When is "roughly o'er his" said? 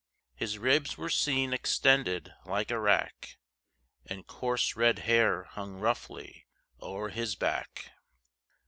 5.75-7.35